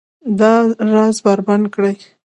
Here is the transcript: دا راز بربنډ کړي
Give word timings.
دا 0.39 0.53
راز 0.93 1.17
بربنډ 1.25 1.65
کړي 1.75 1.93